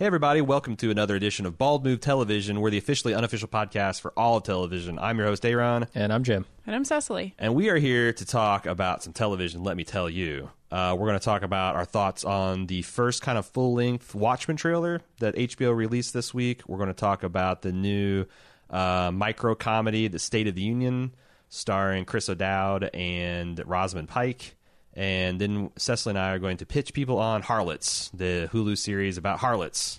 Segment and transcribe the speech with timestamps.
[0.00, 2.62] Hey, everybody, welcome to another edition of Bald Move Television.
[2.62, 4.98] We're the officially unofficial podcast for all of television.
[4.98, 6.46] I'm your host, Aaron, And I'm Jim.
[6.66, 7.34] And I'm Cecily.
[7.38, 10.48] and we are here to talk about some television, let me tell you.
[10.70, 14.14] Uh, we're going to talk about our thoughts on the first kind of full length
[14.14, 16.66] Watchmen trailer that HBO released this week.
[16.66, 18.24] We're going to talk about the new
[18.70, 21.14] uh, micro comedy, The State of the Union,
[21.50, 24.56] starring Chris O'Dowd and Rosamund Pike.
[25.00, 29.16] And then Cecily and I are going to pitch people on Harlots, the Hulu series
[29.16, 29.98] about harlots.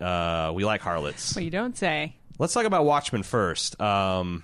[0.00, 1.36] Uh, we like harlots.
[1.36, 2.16] Well, you don't say.
[2.36, 3.80] Let's talk about Watchmen first.
[3.80, 4.42] Um,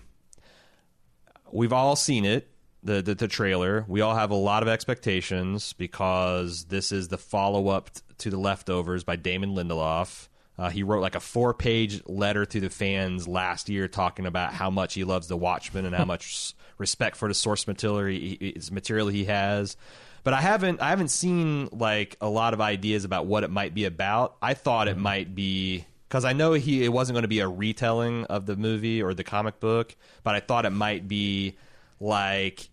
[1.51, 2.49] we've all seen it,
[2.85, 3.85] the, the the trailer.
[3.89, 8.39] We all have a lot of expectations because this is the follow up to the
[8.39, 10.29] leftovers by Damon Lindelof.
[10.57, 14.53] Uh, he wrote like a four page letter to the fans last year talking about
[14.53, 18.37] how much he loves the Watchmen and how much respect for the source material he,
[18.41, 19.77] he- material he has.
[20.25, 23.75] But I haven't I haven't seen like a lot of ideas about what it might
[23.75, 24.37] be about.
[24.43, 27.49] I thought it might be because I know he it wasn't going to be a
[27.49, 31.57] retelling of the movie or the comic book, but I thought it might be
[32.01, 32.69] like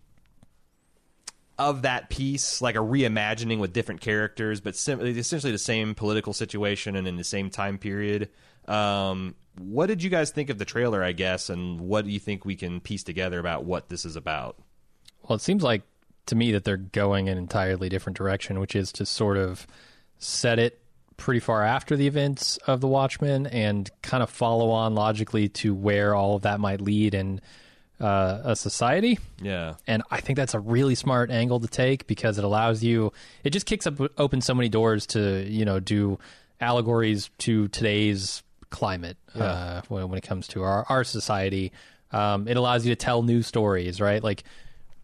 [1.58, 6.32] of that piece, like a reimagining with different characters, but sim- essentially the same political
[6.32, 8.28] situation and in the same time period.
[8.68, 11.02] Um, what did you guys think of the trailer?
[11.02, 14.16] I guess, and what do you think we can piece together about what this is
[14.16, 14.56] about?
[15.28, 15.82] Well, it seems like
[16.26, 19.66] to me that they're going an entirely different direction, which is to sort of
[20.18, 20.80] set it
[21.16, 25.74] pretty far after the events of the Watchmen and kind of follow on logically to
[25.74, 27.40] where all of that might lead in
[28.00, 29.18] uh, a society.
[29.40, 33.12] Yeah, And I think that's a really smart angle to take because it allows you,
[33.42, 36.18] it just kicks up open so many doors to, you know, do
[36.60, 41.72] allegories to today's climate uh, when, when it comes to our, our society.
[42.12, 44.22] Um, it allows you to tell new stories, right?
[44.22, 44.44] Like,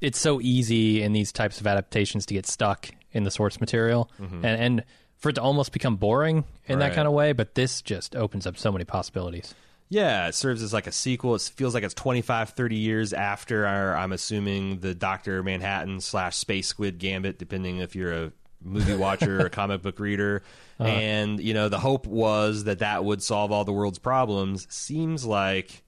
[0.00, 4.10] it's so easy in these types of adaptations to get stuck in the source material
[4.18, 4.84] and, and
[5.18, 7.32] for it to almost become boring in that kind of way.
[7.32, 9.54] But this just opens up so many possibilities.
[9.88, 11.34] Yeah, it serves as like a sequel.
[11.34, 15.42] It feels like it's 25, 30 years after, our, I'm assuming, the Dr.
[15.42, 18.32] Manhattan slash Space Squid Gambit, depending if you're a
[18.64, 20.42] movie watcher or comic book reader.
[20.78, 20.88] Uh-huh.
[20.88, 24.66] And, you know, the hope was that that would solve all the world's problems.
[24.70, 25.82] Seems like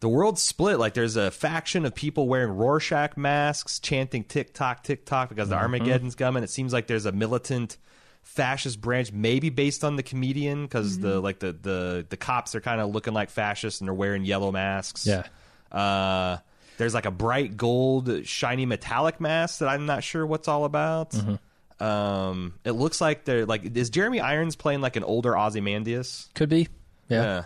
[0.00, 0.78] the world's split.
[0.78, 5.48] Like there's a faction of people wearing Rorschach masks, chanting tick tock, tick tock because
[5.48, 5.62] the mm-hmm.
[5.62, 6.42] Armageddon's coming.
[6.42, 7.78] It seems like there's a militant
[8.22, 11.24] fascist branch, maybe based on the comedian, because the mm-hmm.
[11.24, 14.52] like the the the cops are kind of looking like fascists and they're wearing yellow
[14.52, 15.06] masks.
[15.06, 15.24] Yeah.
[15.72, 16.38] Uh,
[16.76, 21.12] there's like a bright gold, shiny metallic mask that I'm not sure what's all about.
[21.12, 21.36] Mm-hmm.
[21.80, 26.28] Um, it looks like they're like is Jeremy Irons playing like an older Ozymandias?
[26.34, 26.68] Could be.
[27.08, 27.22] Yeah.
[27.22, 27.44] Yeah.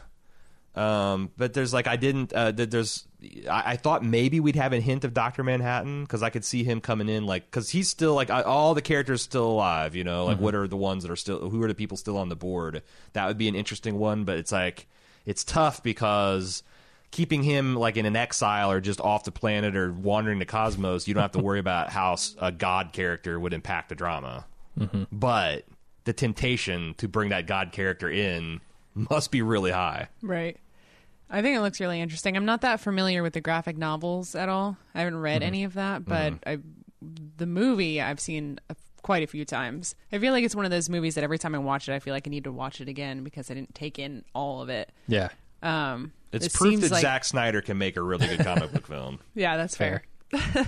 [0.78, 2.32] Um, but there's like I didn't.
[2.32, 3.06] Uh, there's
[3.50, 6.62] I, I thought maybe we'd have a hint of Doctor Manhattan because I could see
[6.62, 9.96] him coming in like because he's still like I, all the characters still alive.
[9.96, 12.16] You know, like what are the ones that are still who are the people still
[12.16, 12.82] on the board?
[13.14, 14.24] That would be an interesting one.
[14.24, 14.86] But it's like
[15.26, 16.62] it's tough because
[17.10, 21.08] keeping him like in an exile or just off the planet or wandering the cosmos,
[21.08, 24.46] you don't have to worry about how a god character would impact the drama.
[24.78, 25.04] Mm-hmm.
[25.10, 25.64] But
[26.04, 28.60] the temptation to bring that god character in
[28.94, 30.08] must be really high.
[30.22, 30.56] Right.
[31.30, 32.36] I think it looks really interesting.
[32.36, 34.76] I'm not that familiar with the graphic novels at all.
[34.94, 35.46] I haven't read mm-hmm.
[35.46, 36.48] any of that, but mm-hmm.
[36.48, 36.58] I,
[37.36, 39.94] the movie I've seen a, quite a few times.
[40.12, 41.98] I feel like it's one of those movies that every time I watch it, I
[41.98, 44.68] feel like I need to watch it again because I didn't take in all of
[44.68, 44.90] it.
[45.06, 45.28] Yeah.
[45.62, 48.86] Um, It's it proof that like- Zack Snyder can make a really good comic book
[48.86, 49.18] film.
[49.34, 50.02] Yeah, that's fair.
[50.34, 50.64] uh,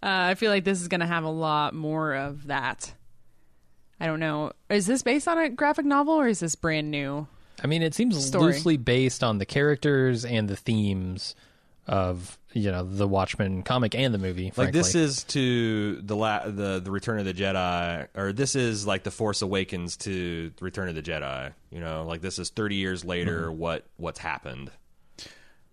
[0.00, 2.92] I feel like this is going to have a lot more of that.
[3.98, 4.52] I don't know.
[4.68, 7.26] Is this based on a graphic novel or is this brand new?
[7.62, 8.52] I mean, it seems Story.
[8.54, 11.34] loosely based on the characters and the themes
[11.86, 14.52] of you know the Watchmen comic and the movie.
[14.56, 18.86] Like this is to the la- the the Return of the Jedi, or this is
[18.86, 21.52] like the Force Awakens to Return of the Jedi.
[21.70, 23.46] You know, like this is thirty years later.
[23.46, 23.58] Mm-hmm.
[23.58, 24.70] What what's happened?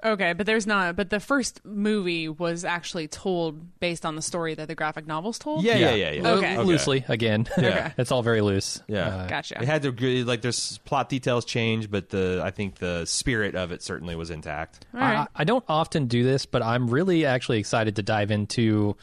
[0.03, 0.95] Okay, but there's not.
[0.95, 5.39] But the first movie was actually told based on the story that the graphic novels
[5.39, 5.63] told.
[5.63, 6.21] Yeah, yeah, yeah, yeah.
[6.21, 6.57] Lo- Okay.
[6.59, 7.47] loosely again.
[7.57, 7.91] Yeah.
[7.97, 8.79] it's all very loose.
[8.87, 9.59] Yeah, Uh, Gotcha.
[9.61, 13.71] It had to like there's plot details change, but the I think the spirit of
[13.71, 14.85] it certainly was intact.
[14.93, 15.17] All right.
[15.17, 18.95] I, I don't often do this, but I'm really actually excited to dive into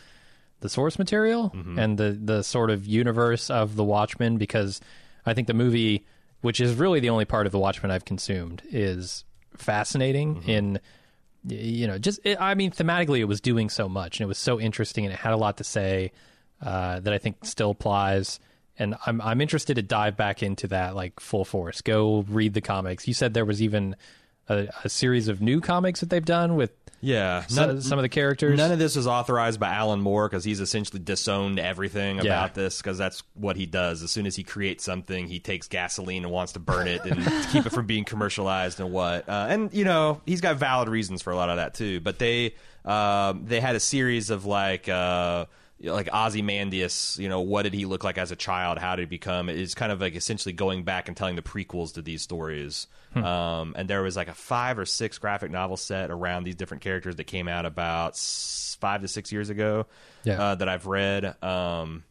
[0.60, 1.78] the source material Mm-hmm.
[1.78, 4.80] and the the sort of universe of the Watchmen because
[5.26, 6.06] I think the movie,
[6.40, 9.24] which is really the only part of the Watchmen I've consumed, is
[9.56, 10.50] fascinating Mm-hmm.
[10.50, 10.80] in
[11.46, 14.38] you know just it, I mean thematically it was doing so much and it was
[14.38, 16.12] so interesting and it had a lot to say
[16.62, 18.40] uh, that I think still applies.
[18.78, 21.80] And I'm I'm interested to dive back into that like full force.
[21.82, 23.06] Go read the comics.
[23.06, 23.94] You said there was even
[24.48, 26.72] a, a series of new comics that they've done with
[27.04, 28.56] Yeah, none, some of the characters.
[28.56, 32.22] none of this was authorized by Alan Moore because he's essentially disowned everything Yeah.
[32.22, 34.02] about this because that's what he does.
[34.02, 37.22] As soon as he creates something, he takes gasoline and wants to burn it and
[37.52, 39.28] keep it from being commercialized and what.
[39.28, 42.00] Uh, and you know, he's got valid reasons for a lot of that too.
[42.00, 42.54] But they
[42.86, 44.88] um, they had a series of like.
[44.88, 45.44] Uh,
[45.82, 48.78] like Ozymandias, you know, what did he look like as a child?
[48.78, 49.48] How did he become?
[49.48, 52.86] It's kind of like essentially going back and telling the prequels to these stories.
[53.14, 56.82] Um, and there was like a five or six graphic novel set around these different
[56.82, 58.16] characters that came out about
[58.80, 59.86] five to six years ago
[60.24, 60.42] Yeah.
[60.42, 61.40] uh, that I've read.
[61.42, 62.02] Um,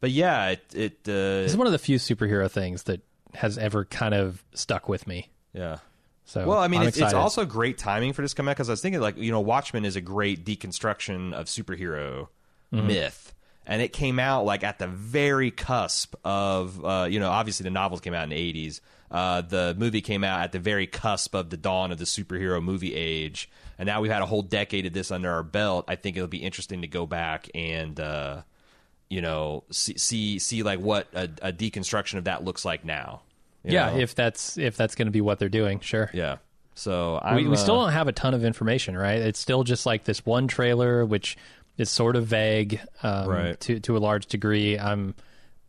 [0.00, 3.00] but yeah, it, it uh, It's one of the few superhero things that
[3.34, 5.30] has ever kind of stuck with me.
[5.52, 5.78] yeah.
[6.26, 8.80] So Well, I mean, it's, it's also great timing for this out because I was
[8.80, 12.28] thinking, like, you know, Watchmen is a great deconstruction of superhero
[12.74, 12.86] Mm-hmm.
[12.86, 13.34] myth.
[13.66, 17.70] And it came out like at the very cusp of, uh, you know, obviously the
[17.70, 18.80] novels came out in the 80s.
[19.10, 22.62] Uh, the movie came out at the very cusp of the dawn of the superhero
[22.62, 23.48] movie age.
[23.78, 25.86] And now we've had a whole decade of this under our belt.
[25.88, 28.42] I think it'll be interesting to go back and, uh,
[29.08, 33.22] you know, see, see, see like what a, a deconstruction of that looks like now.
[33.62, 33.90] yeah.
[33.90, 33.98] know?
[33.98, 36.10] If that's if that's going to be what they're doing, sure.
[36.12, 36.36] yeah.
[36.74, 39.20] So we, we still uh, don't have a ton of information, right?
[39.20, 41.36] It's still just like this one trailer, which
[41.76, 43.60] is sort of vague um, Right.
[43.60, 44.78] to to a large degree.
[44.78, 45.14] I'm,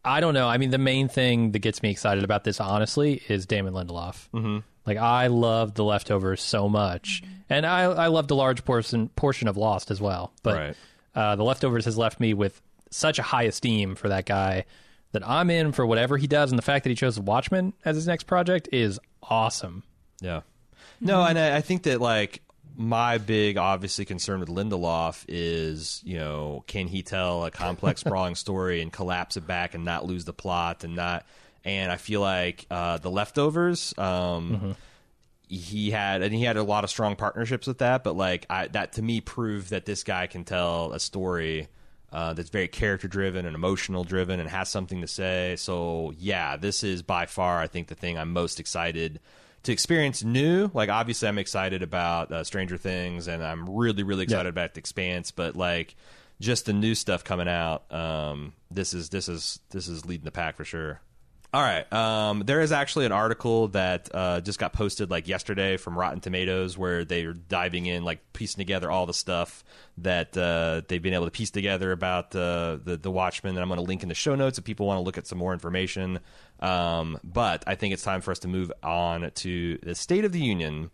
[0.04, 0.48] I don't know.
[0.48, 4.30] I mean, the main thing that gets me excited about this, honestly, is Damon Lindelof.
[4.34, 4.60] Mm-hmm.
[4.86, 9.48] Like I love The Leftovers so much, and I I loved a large portion portion
[9.48, 10.32] of Lost as well.
[10.44, 10.76] But Right.
[11.16, 12.62] uh, The Leftovers has left me with
[12.92, 14.66] such a high esteem for that guy
[15.12, 17.96] that I'm in for whatever he does, and the fact that he chose Watchmen as
[17.96, 19.82] his next project is awesome.
[20.22, 20.42] Yeah.
[21.02, 22.42] No, and I, I think that like
[22.78, 28.36] my big obviously concern with Lindelof is, you know, can he tell a complex sprawling
[28.36, 31.26] story and collapse it back and not lose the plot and not
[31.64, 34.76] and I feel like uh the leftovers um
[35.48, 38.68] he had and he had a lot of strong partnerships with that, but like I
[38.70, 41.68] that to me proved that this guy can tell a story
[42.12, 45.56] uh, that's very character driven and emotional driven and has something to say.
[45.58, 49.20] So yeah, this is by far I think the thing I'm most excited
[49.66, 50.70] to experience new.
[50.74, 54.80] Like obviously I'm excited about uh, Stranger Things and I'm really really excited about The
[54.80, 55.96] Expanse, but like
[56.40, 60.32] just the new stuff coming out, um, this is this is this is leading the
[60.32, 61.02] pack for sure.
[61.56, 61.94] All right.
[61.94, 66.20] Um, there is actually an article that uh, just got posted like yesterday from Rotten
[66.20, 69.64] Tomatoes where they're diving in, like piecing together all the stuff
[70.00, 73.56] that uh, they've been able to piece together about uh, the the Watchmen.
[73.56, 75.28] And I'm going to link in the show notes if people want to look at
[75.28, 76.20] some more information.
[76.60, 80.34] Um, but I think it's time for us to move on to the State of
[80.34, 80.92] the Union,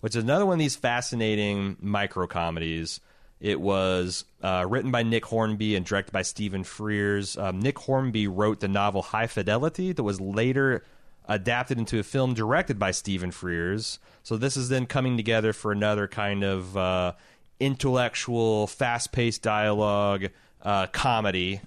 [0.00, 3.00] which is another one of these fascinating micro comedies.
[3.40, 7.40] It was uh, written by Nick Hornby and directed by Stephen Frears.
[7.40, 10.84] Um, Nick Hornby wrote the novel High Fidelity that was later
[11.26, 13.98] adapted into a film directed by Stephen Frears.
[14.22, 17.12] So this is then coming together for another kind of uh,
[17.60, 20.28] intellectual, fast-paced dialogue
[20.62, 21.60] uh, comedy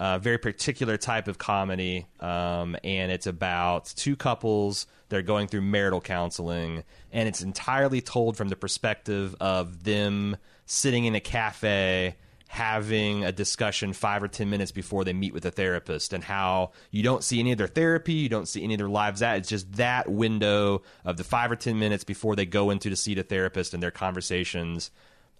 [0.00, 5.46] a very particular type of comedy, um, and it's about two couples that are going
[5.46, 10.38] through marital counseling, and it's entirely told from the perspective of them
[10.70, 12.14] sitting in a cafe
[12.46, 16.70] having a discussion five or ten minutes before they meet with a therapist, and how
[16.90, 19.20] you don't see any of their therapy, you don't see any of their lives.
[19.20, 22.90] That it's just that window of the five or ten minutes before they go into
[22.90, 24.90] to see the therapist and their conversations.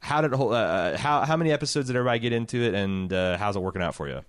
[0.00, 3.56] How did uh, how how many episodes did everybody get into it, and uh, how's
[3.56, 4.20] it working out for you?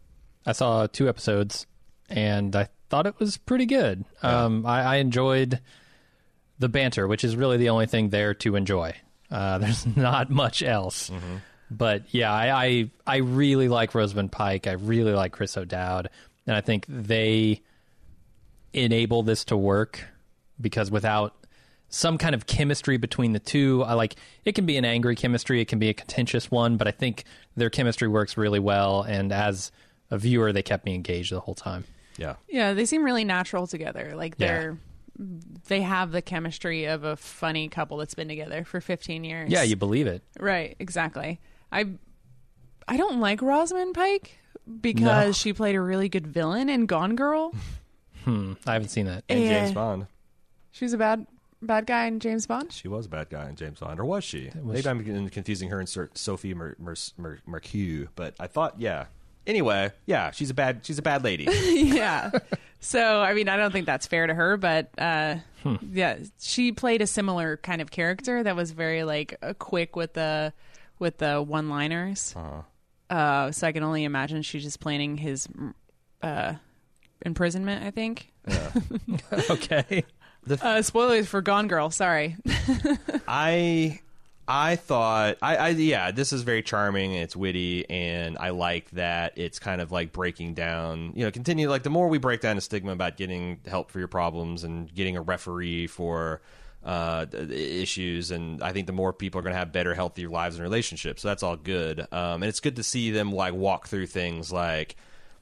[0.45, 1.67] I saw two episodes
[2.09, 4.05] and I thought it was pretty good.
[4.21, 5.59] Um, I, I enjoyed
[6.59, 8.95] the banter, which is really the only thing there to enjoy.
[9.31, 11.11] Uh, there's not much else.
[11.69, 14.67] But yeah, I, I I really like Rosamund Pike.
[14.67, 16.09] I really like Chris O'Dowd,
[16.45, 17.61] and I think they
[18.73, 20.05] enable this to work
[20.59, 21.33] because without
[21.89, 25.61] some kind of chemistry between the two, I like it can be an angry chemistry,
[25.61, 29.03] it can be a contentious one, but I think their chemistry works really well.
[29.03, 29.71] And as
[30.09, 31.83] a viewer, they kept me engaged the whole time.
[32.17, 32.35] Yeah.
[32.49, 34.13] Yeah, they seem really natural together.
[34.15, 34.71] Like they're.
[34.71, 34.77] Yeah.
[35.17, 39.51] They're have the chemistry of a funny couple that's been together for 15 years.
[39.51, 40.23] Yeah, you believe it.
[40.39, 41.39] Right, exactly.
[41.71, 41.87] I
[42.87, 44.37] I don't like Rosamund Pike
[44.81, 45.31] because No.
[45.33, 47.53] she played a really good villain in Gone Girl.
[48.23, 49.23] Hmm, I haven't seen that.
[49.29, 49.61] And Yeah.
[49.63, 50.05] James Bond.
[50.69, 51.25] She was a bad
[51.59, 52.71] bad guy in James Bond.
[52.71, 54.51] She was a bad guy in James Bond, or was she?
[54.63, 55.11] Was Maybe she?
[55.11, 59.05] I'm confusing her and Sir Sophie Mer- Mer- Mer- Mercue, but I thought, yeah.
[59.47, 61.45] Anyway, yeah, she's a bad she's a bad lady.
[61.71, 62.31] yeah.
[62.79, 65.35] So, I mean, I don't think that's fair to her, but uh,
[65.91, 70.13] yeah, she played a similar kind of character that was very like uh, quick with
[70.13, 70.53] the
[70.99, 72.35] with the one-liners.
[73.09, 75.47] uh so I can only imagine she's just planning his
[76.21, 76.53] uh,
[77.25, 77.83] imprisonment.
[77.83, 78.31] I think.
[79.49, 80.03] okay.
[80.61, 81.91] Uh, spoilers for Gone Girl.
[81.91, 82.35] Sorry.
[83.27, 83.99] I
[84.47, 87.13] I thought, I, I yeah, this is very charming.
[87.13, 91.13] It's witty, and I like that it's kind of like breaking down.
[91.15, 93.99] You know, continue like the more we break down the stigma about getting help for
[93.99, 96.41] your problems and getting a referee for
[96.83, 100.55] uh, issues, and I think the more people are going to have better, healthier lives
[100.55, 101.21] and relationships.
[101.21, 104.51] So that's all good, um, and it's good to see them like walk through things
[104.51, 104.95] like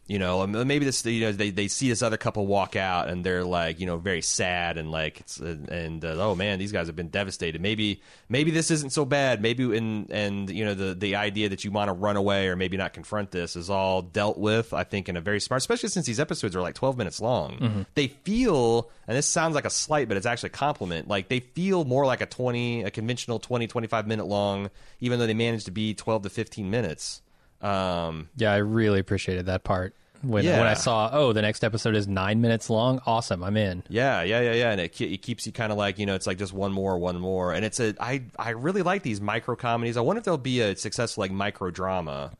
[0.10, 3.08] you know um, maybe this you know they, they see this other couple walk out
[3.10, 6.72] and they're like you know very sad and like it's and uh, oh man these
[6.72, 7.62] guys have been devastated.
[7.62, 9.42] Maybe maybe this isn't so bad.
[9.42, 12.56] Maybe in and you know the the idea that you want to run away or
[12.56, 15.90] maybe not confront this is all dealt with i think in a very smart especially
[15.90, 17.86] since these episodes are like 12 minutes long.
[17.94, 21.40] They feel and this sounds like a slight but it's actually a compliment like they
[21.40, 25.66] feel more like a 20 a conventional 20 25 minute long even though they manage
[25.66, 27.22] to be 12 to 15 minutes.
[27.62, 29.94] Um Yeah, I really appreciated that part.
[30.22, 30.58] When Yeah.
[30.60, 33.00] when I saw, oh, the next episode is nine minutes long.
[33.06, 33.84] Awesome, I'm in.
[33.88, 36.28] Yeah, yeah, yeah, yeah, and it, it keeps you kind of like you know, it's
[36.28, 39.56] like just one more, one more, and it's a I I really like these micro
[39.56, 39.96] comedies.
[39.96, 42.32] I wonder if there'll be a successful like micro drama,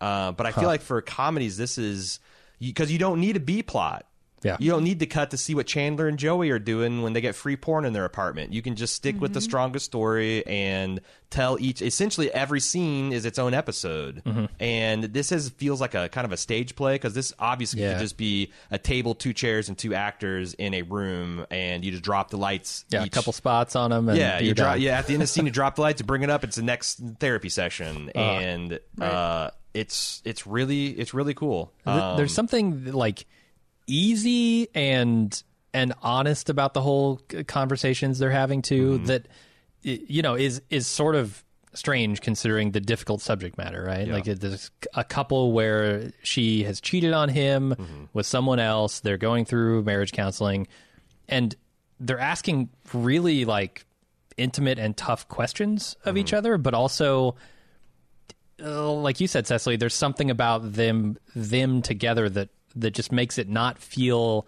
[0.00, 2.18] uh, but I feel like for comedies, this is
[2.58, 4.06] because you, don't need a B plot.
[4.42, 4.56] Yeah.
[4.58, 7.20] you don't need to cut to see what Chandler and Joey are doing when they
[7.20, 8.52] get free porn in their apartment.
[8.52, 11.82] You can just stick with the strongest story and tell each.
[11.82, 14.22] Essentially, every scene is its own episode,
[14.58, 17.92] and this is feels like a kind of a stage play because this obviously Yeah.
[17.94, 21.90] could just be a table, two chairs, and two actors in a room, and you
[21.90, 22.84] just drop the lights.
[22.88, 24.08] Yeah, each- a couple spots on them.
[24.08, 24.78] And Yeah, you drop.
[24.78, 26.44] Yeah, at the end of the scene, you drop the lights, you bring it up.
[26.44, 28.18] It's the next therapy session, Uh-huh.
[28.20, 31.72] and uh, it's it's really it's really cool.
[31.86, 33.26] Um, There's something like
[33.90, 35.42] easy and
[35.72, 38.92] and honest about the whole conversations they're having too.
[38.94, 39.04] Mm-hmm.
[39.06, 39.28] That
[39.82, 44.08] you know is is sort of strange considering the difficult subject matter, right?
[44.08, 48.04] Like there's a couple where she has cheated on him Mm-hmm.
[48.12, 49.00] with someone else.
[49.00, 50.66] They're going through marriage counseling,
[51.28, 51.54] and
[52.00, 53.86] they're asking really like
[54.36, 56.18] intimate and tough questions of Mm-hmm.
[56.18, 57.36] each other, but also
[58.62, 63.38] uh, like you said, Cecily, there's something about them them together that that just makes
[63.38, 64.46] it not feel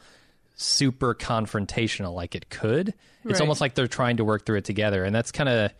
[0.56, 2.88] super confrontational like it could.
[2.88, 3.40] It's Right.
[3.40, 5.72] almost like they're trying to work through it together, and that's kind of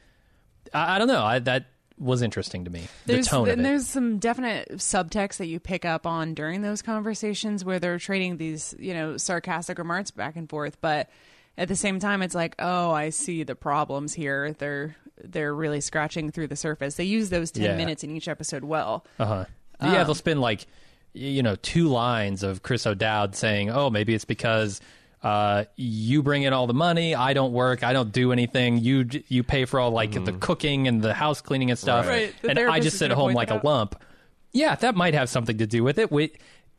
[0.73, 1.23] I, I don't know.
[1.25, 1.67] I, that
[1.99, 2.89] was interesting to me.
[3.07, 6.63] There's the tone of and there's some definite subtext that you pick up on during
[6.63, 11.11] those conversations where they're trading these, you know, sarcastic remarks back and forth, but
[11.59, 14.53] at the same time it's like, "Oh, I see the problems here.
[14.55, 17.77] They're they're really scratching through the surface." They use those 10 Yeah.
[17.77, 19.05] minutes in each episode well.
[19.19, 19.45] Uh-huh.
[19.81, 20.67] Um, yeah, they'll spend like
[21.15, 24.81] you know two lines of Chris O'Dowd saying, "Oh, maybe it's because."
[25.25, 27.15] Uh, you bring in all the money.
[27.15, 27.85] I don't work.
[27.85, 28.79] I don't do anything.
[28.79, 32.09] You you pay for all like the cooking and the house cleaning and stuff.
[32.09, 32.35] Right.
[32.43, 33.65] The And I just sit gonna home like a out.
[33.65, 34.03] lump.
[34.51, 36.11] Yeah, that might have something to do with it.
[36.11, 36.33] We,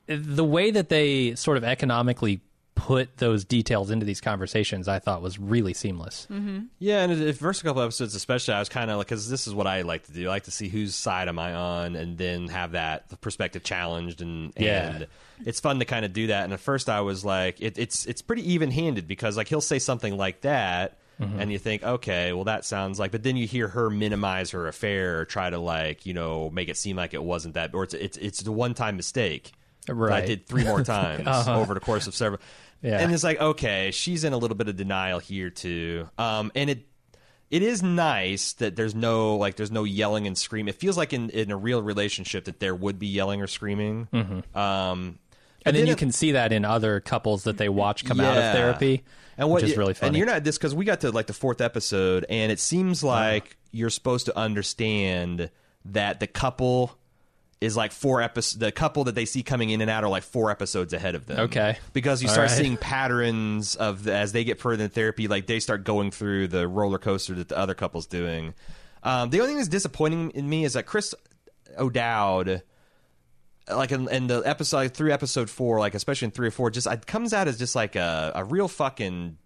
[0.07, 2.41] the way that they sort of economically
[2.75, 6.27] put those details into these conversations, I thought was really seamless.
[6.31, 6.65] Mm-hmm.
[6.79, 9.53] Yeah, and the first couple episodes, especially, I was kind of like, because this is
[9.53, 10.25] what I like to do.
[10.27, 14.21] I like to see whose side am I on, and then have that perspective challenged,
[14.21, 14.89] and Yeah.
[14.95, 15.07] and
[15.45, 16.43] it's fun to kind of do that.
[16.45, 19.61] And at first, I was like, it, it's it's pretty even handed because like he'll
[19.61, 20.97] say something like that.
[21.21, 21.39] Mm-hmm.
[21.39, 24.67] And you think, okay, well, that sounds like, but then you hear her minimize her
[24.67, 27.83] affair or try to like, you know, make it seem like it wasn't that, or
[27.83, 29.51] it's it's it's the one time mistake
[29.85, 32.41] that I did three more times over the course of several.
[32.81, 32.99] Yeah.
[32.99, 36.09] And it's like, okay, she's in a little bit of denial here too.
[36.17, 36.85] Um, and it
[37.49, 40.69] it is nice that there's no like there's no yelling and screaming.
[40.69, 44.07] It feels like in, in a real relationship that there would be yelling or screaming.
[44.11, 44.57] Mm-hmm.
[44.57, 45.19] Um,
[45.65, 48.19] And then then you it- can see that in other couples that they watch come
[48.19, 49.03] out of therapy,
[49.37, 50.07] and what which is really funny.
[50.09, 53.01] And you're not this because we got to like the fourth episode, and it seems
[53.03, 55.49] like you're supposed to understand
[55.85, 56.97] that the couple
[57.63, 58.59] is like four episodes.
[58.59, 61.25] The couple that they see coming in and out are like four episodes ahead of
[61.25, 61.39] them.
[61.41, 61.77] Okay.
[61.93, 62.57] because you All start right.
[62.57, 66.49] seeing patterns of the, as they get further in therapy, like they start going through
[66.49, 68.53] the roller coaster that the other couple's doing.
[69.01, 71.15] Um, the only thing that's disappointing in me is that Chris
[71.77, 72.63] O'Dowd
[73.69, 76.87] like in, in the episode through episode four, like especially in three or four, just
[76.87, 79.37] it comes out as just like a, a real fucking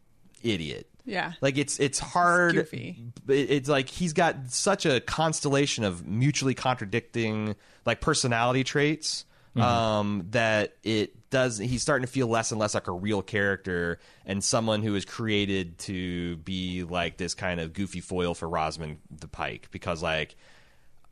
[0.44, 0.90] idiot.
[1.08, 1.34] Yeah.
[1.42, 2.54] Like it's it's hard.
[2.54, 3.02] goofy.
[3.28, 10.76] It's like he's got such a constellation of mutually contradicting like personality traits um, that
[10.84, 11.58] it does.
[11.58, 15.06] He's starting to feel less and less like a real character and someone who is
[15.06, 20.36] created to be like this kind of goofy foil for Rosman the Pike because like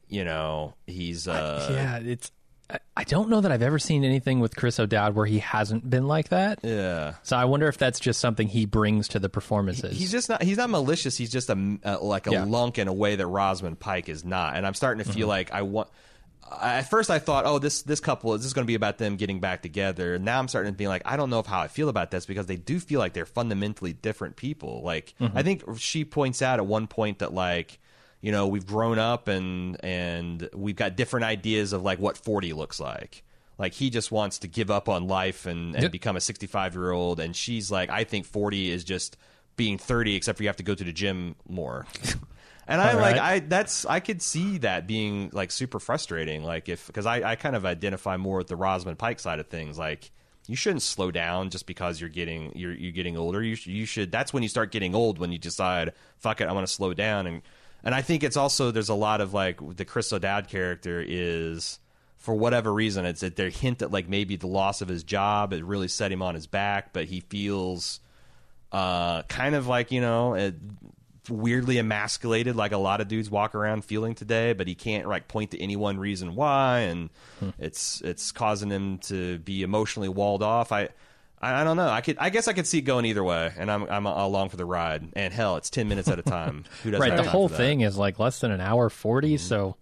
[0.10, 2.32] you know he's uh yeah, it's.
[2.98, 6.07] I- don't know that I've ever seen anything with Chris O'Dowd where he hasn't been
[6.07, 6.60] like that.
[6.63, 7.13] yeah.
[7.24, 9.95] So I wonder if that's just something he brings to the performances.
[9.98, 10.41] He's just not.
[10.41, 11.15] He's not malicious.
[11.17, 12.41] He's just a, uh like a Yeah.
[12.41, 12.51] Mm-hmm.
[12.51, 14.55] lunk in a way that Rosamund Pike is not.
[14.55, 15.89] And I'm starting to feel like I want.
[16.62, 19.15] At first, I thought, oh, this this couple is this going to be about them
[19.15, 20.15] getting back together.
[20.15, 22.25] And now I'm starting to be like, I don't know how I feel about this
[22.25, 24.81] because they do feel like they're fundamentally different people.
[24.84, 25.38] Like Mm-hmm.
[25.38, 27.79] I think she points out at one point that like.
[28.25, 32.53] You know we've grown up and and we've got different ideas of like what 40
[32.53, 33.24] looks like
[33.60, 35.91] like he just wants to give up on life and, and Yep.
[35.91, 39.15] become a 65 year old and she's like i think 40 is just
[39.58, 41.86] being 30 except for you have to go to the gym more
[42.67, 43.17] and i like right.
[43.20, 47.36] i that's i could see that being like super frustrating like if because I, I
[47.36, 50.10] kind of identify more with the rosamund pike side of things like
[50.48, 53.41] you shouldn't slow down just because you're getting you're you're getting older.
[53.41, 54.12] You sh- you should.
[54.12, 55.17] That's when you start getting old.
[55.17, 57.25] When you decide, fuck it, I want to slow down.
[57.25, 57.41] And
[57.86, 61.80] and I think it's also there's a lot of like the Chris O'Dowd character is
[62.18, 65.54] for whatever reason it's that they hint that like maybe the loss of his job
[65.54, 68.00] it really set him on his back, but he feels
[68.72, 70.34] uh kind of like you know.
[70.34, 70.56] It,
[71.27, 75.27] weirdly emasculated like a lot of dudes walk around feeling today but he can't like
[75.27, 77.10] point to any one reason why and
[77.58, 80.88] it's it's causing him to be emotionally walled off i
[81.42, 81.89] I I don't know.
[81.89, 82.18] I could.
[82.20, 84.65] I guess I could see it going either way, and I'm I'm along for the
[84.65, 85.08] ride.
[85.13, 86.65] And hell, it's ten minutes at a time.
[86.84, 87.18] Who doesn't right.
[87.18, 89.75] The whole thing is like less than an hour 40 so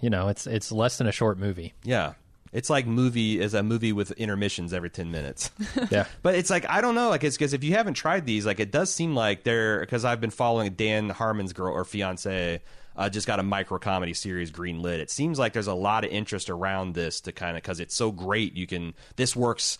[0.00, 1.74] you know it's it's less than a short movie.
[1.82, 2.14] Yeah,
[2.52, 5.50] it's like movie is a movie with intermissions every ten minutes.
[5.90, 6.06] Yeah.
[6.22, 8.60] But it's like I don't know, like it's because if you haven't tried these, like
[8.60, 12.60] it does seem like they're because I've been following Dan Harmon's girl or fiance.
[12.96, 14.98] Uh, just got a micro comedy series green lit.
[14.98, 17.94] It seems like there's a lot of interest around this to kind of because it's
[17.94, 18.56] so great.
[18.56, 19.78] You can this works.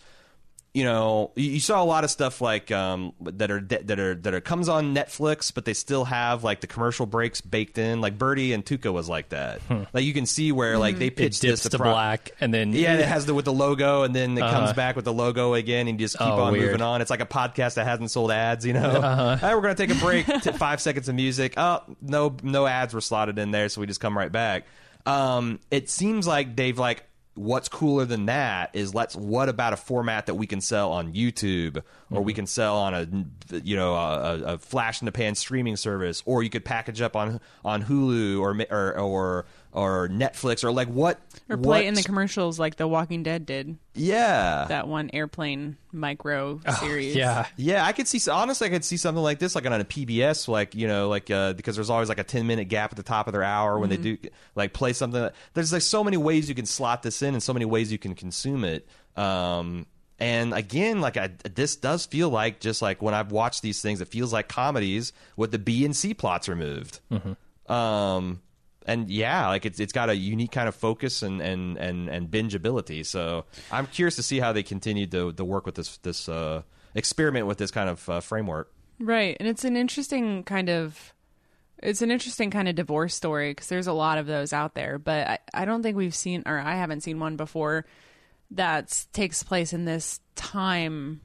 [0.71, 4.33] You know, you saw a lot of stuff like um, that are that are that
[4.35, 8.01] are comes on Netflix, but they still have like the commercial breaks baked in.
[8.01, 9.61] Like Bertie and Tuca was like that.
[9.93, 12.53] Like you can see where like they It pitched dips this to pro- black and
[12.53, 14.73] then yeah, it has the with the logo, and then it comes Uh-huh.
[14.73, 16.65] back with the logo again, and you just keep Oh, on weird.
[16.67, 17.01] moving on.
[17.01, 18.81] It's like a podcast that hasn't sold ads, you know.
[18.91, 19.37] Uh-huh.
[19.47, 21.55] Hey, we're gonna take a break, t- five seconds of music.
[21.57, 24.65] Oh, no, no ads were slotted in there, so we just come right back.
[25.07, 27.05] Um, it seems like they've like.
[27.39, 29.15] What's cooler than that is let's.
[29.15, 31.83] What about a format that we can sell on YouTube, or
[32.17, 32.23] Mm-hmm.
[32.23, 33.07] we can sell on a,
[33.63, 37.15] you know, a, a flash in the pan streaming service, or you could package up
[37.15, 41.93] on on Hulu or or or, or Netflix, or like what Or play what- in
[41.93, 43.77] the commercials like The Walking Dead did.
[43.93, 47.15] yeah That one airplane micro series.
[47.15, 47.45] yeah.
[47.55, 48.19] Yeah, I could see.
[48.31, 51.29] Honestly, I could see something like this, like on a PBS, like you know, like
[51.29, 53.77] uh, because there's always like a ten minute gap at the top of their hour
[53.77, 54.17] when they do
[54.55, 55.29] like play something.
[55.53, 57.97] There's like so many ways you can slot this in, and so many ways you
[57.99, 58.87] can consume it.
[59.15, 59.85] Um,
[60.19, 64.01] and again, like I, this does feel like just like when I've watched these things,
[64.01, 66.99] it feels like comedies with the B and C plots removed.
[67.67, 68.41] Um,
[68.89, 72.29] and yeah, like it's it's got a unique kind of focus and and and and
[72.29, 73.05] bingeability.
[73.05, 76.63] So I'm curious to see how they continue to to work with this this uh,
[76.95, 78.73] experiment with this kind of uh, framework.
[78.99, 79.37] Right.
[79.39, 81.13] And it's an interesting kind of
[81.83, 84.97] it's an interesting kind of divorce story because there's a lot of those out there,
[84.97, 87.85] but I, I don't think we've seen or I haven't seen one before
[88.51, 91.21] that takes place in this time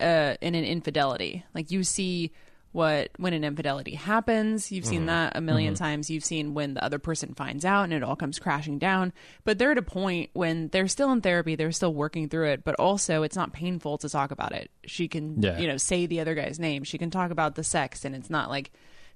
[0.00, 1.44] uh, in an infidelity.
[1.54, 2.32] Like you see
[2.72, 6.10] what when an infidelity happens, you've seen that a 1000000 times.
[6.10, 9.12] You've seen when the other person finds out and it all comes crashing down.
[9.44, 12.64] But they're at a point when they're still in therapy, they're still working through it,
[12.64, 14.70] but also it's not painful to talk about it.
[14.86, 15.58] She can Yeah.
[15.58, 16.82] you know say the other guy's name.
[16.84, 18.70] She can talk about the sex and it's not like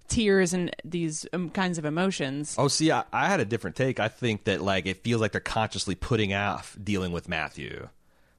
[0.09, 2.55] tears and these um, kinds of emotions.
[2.59, 3.99] Oh, see, I, I had a different take.
[3.99, 7.89] I think that like it feels like they're consciously putting off dealing with Matthew.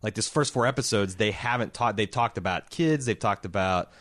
[0.03, 1.97] Like this first four episodes, they haven't talked.
[1.97, 3.07] They've talked about kids.
[3.07, 3.91] They've talked about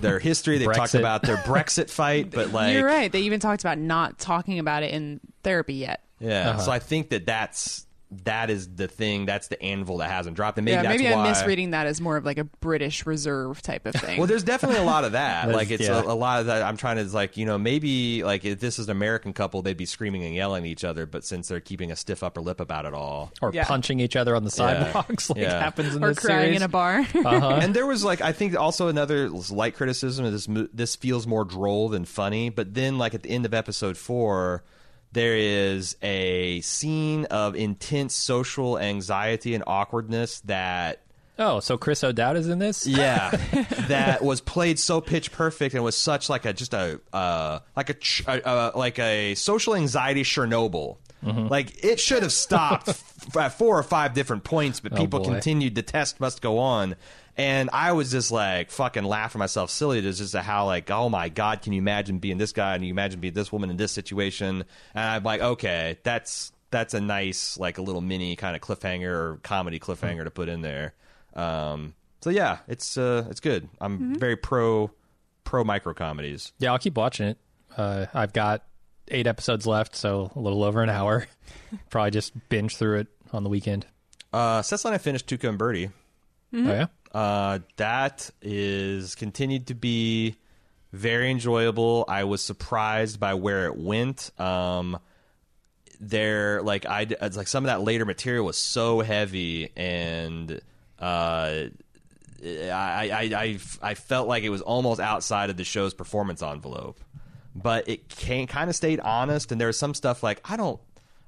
[0.00, 0.58] their history.
[0.58, 2.30] They've talked about their Brexit fight.
[2.30, 3.10] But like, You're right.
[3.10, 6.02] They even talked about not talking about it in therapy yet.
[6.20, 6.50] Yeah.
[6.50, 6.58] Uh-huh.
[6.60, 7.83] So I think that that's
[8.22, 9.26] that is the thing.
[9.26, 10.56] That's the anvil that hasn't dropped.
[10.58, 11.22] And maybe yeah, that's maybe why.
[11.22, 14.18] I'm misreading that as more of like a British reserve type of thing.
[14.18, 15.48] Well, there's definitely a lot of that.
[15.54, 16.00] Like it's yeah.
[16.02, 16.62] a, a lot of that.
[16.62, 19.76] I'm trying to like you know maybe like if this is an American couple, they'd
[19.76, 21.06] be screaming and yelling at each other.
[21.06, 23.64] But since they're keeping a stiff upper lip about it all, Or Yeah.
[23.64, 25.58] punching each other on the sidewalks like Yeah.
[25.58, 26.56] happens in or this crying series.
[26.56, 27.00] in a bar.
[27.00, 27.58] uh-huh.
[27.62, 30.46] and there was like I think also another light criticism of this.
[30.72, 32.48] This feels more droll than funny.
[32.50, 34.62] But then like at the end of episode four,
[35.14, 41.00] there is a scene of intense social anxiety and awkwardness that
[41.36, 42.86] Oh, so Chris O'Dowd is in this?
[42.86, 43.30] Yeah,
[43.88, 47.90] that was played so pitch perfect and was such like a just a uh, like
[47.90, 47.96] a
[48.30, 50.98] uh, uh, like a social anxiety Chernobyl.
[51.22, 55.24] Like it should have stopped f- at four or five different points, but people boy.
[55.32, 55.74] continued.
[55.74, 56.96] The test must go on,
[57.36, 61.28] and I was just like fucking laughing myself silly to just how like oh my
[61.28, 63.92] god, can you imagine being this guy and you imagine being this woman in this
[63.92, 64.64] situation?
[64.94, 69.08] And I'm like, okay, that's that's a nice like a little mini kind of cliffhanger
[69.08, 70.94] or comedy cliffhanger to put in there.
[71.34, 73.68] Um, so yeah, it's uh, it's good.
[73.80, 74.90] I'm very pro
[75.44, 76.52] pro micro comedies.
[76.58, 77.38] Yeah, I'll keep watching it.
[77.76, 78.64] Uh, I've got
[79.08, 81.26] eight episodes left, so a little over an hour.
[81.90, 83.86] Probably just binge through it on the weekend.
[84.32, 85.90] Uh, Cecil and I finished Tuca and Bertie.
[86.54, 90.34] Oh yeah, Uh, that is continued to be
[90.92, 92.04] very enjoyable.
[92.08, 94.30] I was surprised by where it went.
[94.38, 94.98] Um,
[96.00, 100.60] there, like I, it's like some of that later material was so heavy, and
[100.98, 101.66] uh,
[102.44, 106.98] I, I, I, I felt like it was almost outside of the show's performance envelope.
[107.54, 110.80] But it can kind of stayed honest, and there was some stuff like I don't.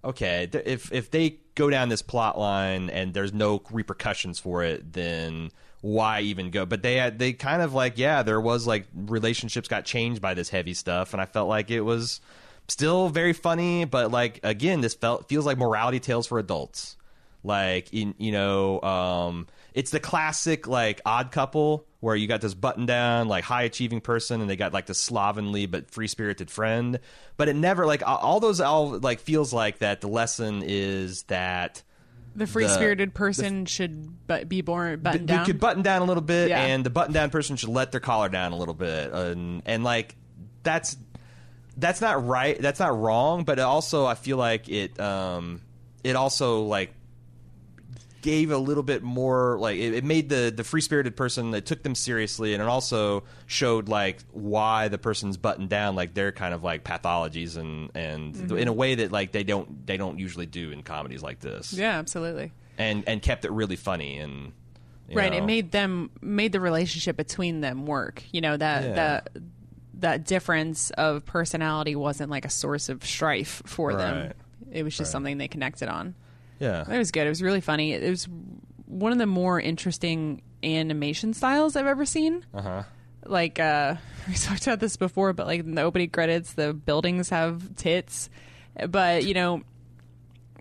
[0.04, 4.92] Okay, if if they go down this plot line and there's no repercussions for it,
[4.92, 6.66] then why even go?
[6.66, 10.34] But they had they kind of like yeah, there was like relationships got changed by
[10.34, 12.20] this heavy stuff, and I felt like it was
[12.68, 16.96] still very funny, but like again, this felt feels like morality tales for adults.
[17.42, 22.54] Like in you know, um, it's the classic like odd couple where you got this
[22.54, 26.50] button down like high achieving person and they got like this slovenly but free spirited
[26.50, 26.98] friend.
[27.36, 30.00] But it never like all those all like feels like that.
[30.00, 31.82] The lesson is that
[32.36, 36.22] The free spirited person should but be born buttoned you could button down a little
[36.22, 36.60] bit, Yeah.
[36.60, 39.82] and the button down person should let their collar down a little bit, and and
[39.84, 40.14] like
[40.62, 40.96] that's
[41.76, 42.60] that's not right.
[42.60, 45.62] That's not wrong, but it also I feel like it um
[46.04, 46.92] it also like
[48.26, 51.64] gave a little bit more like it, it made the the free spirited person that
[51.64, 56.32] took them seriously and it also showed like why the person's buttoned down like they're
[56.32, 58.58] kind of like pathologies and and Mm-hmm.
[58.58, 61.72] in a way that like they don't they don't usually do in comedies like this
[61.72, 62.50] yeah, absolutely.
[62.78, 64.52] and and kept it really funny and
[65.14, 65.38] right know.
[65.38, 68.94] it made them made the relationship between them work you know that Yeah.
[68.94, 69.28] that
[70.00, 74.32] that difference of personality wasn't like a source of strife for them
[74.72, 75.12] it was just Right.
[75.12, 76.16] something they connected on
[76.58, 76.84] yeah.
[76.90, 77.26] It was good.
[77.26, 77.92] It was really funny.
[77.92, 78.28] It was
[78.86, 82.44] one of the more interesting animation styles i've ever seen.
[82.54, 82.82] Uh-huh.
[83.24, 83.96] Like uh
[84.28, 88.30] we talked about this before but like in the opening credits the buildings have tits.
[88.88, 89.62] But you know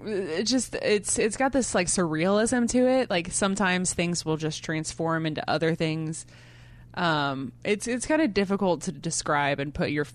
[0.03, 3.10] it just it's it's got this like surrealism to it.
[3.10, 6.25] Like sometimes things will just transform into other things.
[6.93, 10.05] Um it's it's kind of difficult to describe and put your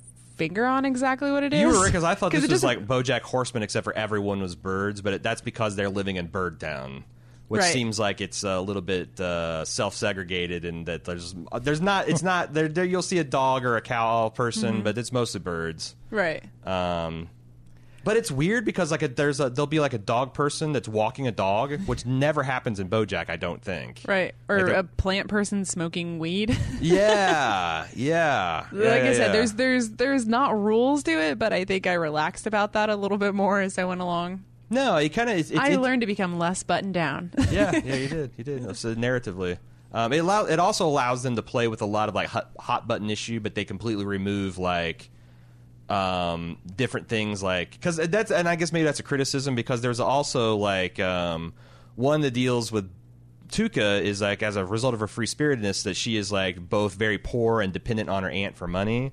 [0.41, 2.87] finger on exactly what it is You were because I thought this was doesn't- like
[2.87, 5.01] BoJack Horseman, except for everyone was birds.
[5.03, 7.05] But it, that's because they're living in Bird Town,
[7.49, 7.73] which Right.
[7.73, 12.55] seems like it's a little bit uh, self-segregated, and that there's there's not it's not
[12.55, 12.69] there.
[12.69, 14.83] there you'll see a dog or a cow person, Mm-hmm.
[14.85, 15.95] but it's mostly birds.
[16.11, 17.29] right Um,
[18.05, 20.89] but it's weird because like a, there's a there'll be like a dog person that's
[20.89, 23.29] walking a dog, which never happens in BoJack.
[23.29, 24.03] I don't think.
[24.07, 28.67] right or Like a- plant person smoking weed Yeah, yeah.
[28.73, 31.87] like Yeah, I yeah, said, there's there's there's not rules to it, but I think
[31.87, 34.45] I relaxed about that a little bit more as I went along.
[34.71, 34.97] no.
[34.97, 37.33] It kind of I it's, learned to become less buttoned down.
[37.51, 38.77] yeah, yeah, you did, you did.
[38.77, 39.59] So narratively,
[39.93, 42.51] um, it allow it also allows them to play with a lot of like hot,
[42.59, 45.11] hot button issue, but they completely remove like
[45.91, 50.01] um, different things like because that's and I guess maybe that's a criticism because there's
[50.01, 51.53] also like um,
[51.97, 52.89] one that deals with
[53.49, 56.95] Tuca is like as a result of her free spiritedness that she is like both
[56.95, 59.11] very poor and dependent on her aunt for money,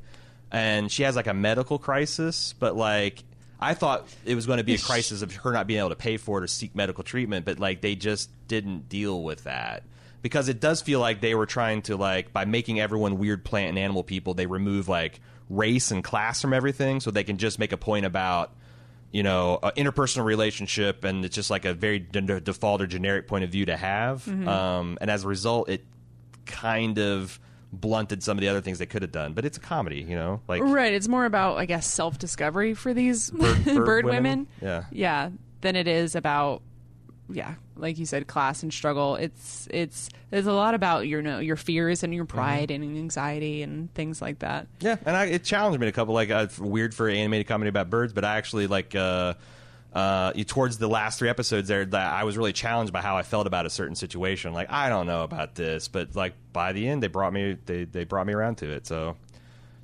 [0.51, 3.23] and she has like a medical crisis, but like.
[3.59, 5.95] I thought it was going to be a crisis of her not being able to
[5.95, 9.81] pay for it or seek medical treatment, but like they just didn't deal with that
[10.21, 13.69] because it does feel like they were trying to like by making everyone weird plant
[13.69, 17.59] and animal people, they remove like race and class from everything, so they can just
[17.59, 18.53] make a point about
[19.09, 23.25] you know, an interpersonal relationship, and it's just like a very de- default or generic
[23.25, 24.27] point of view to have.
[24.27, 25.85] Um, and as a result, it
[26.45, 27.39] kind of
[27.71, 29.33] blunted some of the other things they could have done.
[29.33, 30.93] But it's a comedy, you know, like right.
[30.93, 34.23] It's more about I guess self discovery for these bird, bird women.
[34.23, 34.47] women?
[34.61, 34.83] Yeah.
[34.91, 35.29] yeah.
[35.61, 36.61] Than it is about
[37.29, 39.15] yeah, like you said, class and struggle.
[39.15, 42.37] It's it's there's a lot about your know your fears and your Mm-hmm.
[42.37, 44.67] pride and anxiety and things like that.
[44.79, 47.47] Yeah, and I, it challenged me to a couple like uh, weird for an animated
[47.47, 49.33] comedy about birds, but I actually like uh,
[49.93, 53.23] uh, towards the last three episodes there that I was really challenged by how I
[53.23, 54.53] felt about a certain situation.
[54.53, 57.83] Like I don't know about this, but like by the end they brought me they
[57.85, 58.87] they brought me around to it.
[58.87, 59.17] So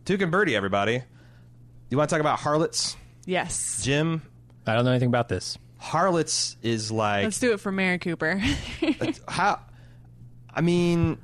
[0.06, 1.02] Tuca and Bertie, everybody.
[1.90, 3.82] You want to talk about harlots, Yes.
[3.84, 4.22] Jim?
[4.66, 5.58] I don't know anything about this.
[5.84, 8.42] Harlots is like Let's do it for Mary Cooper.
[9.28, 9.60] how.
[10.56, 11.18] I mean,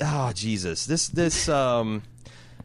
[0.00, 2.02] oh Jesus, this this um.